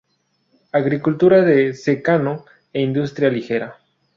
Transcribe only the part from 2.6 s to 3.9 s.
e industria ligera.